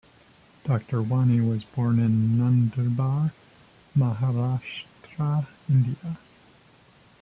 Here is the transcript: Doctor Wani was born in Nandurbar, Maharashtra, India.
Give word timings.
Doctor 0.65 0.99
Wani 1.03 1.39
was 1.41 1.63
born 1.63 1.99
in 1.99 2.35
Nandurbar, 2.39 3.33
Maharashtra, 3.95 5.45
India. 5.69 6.17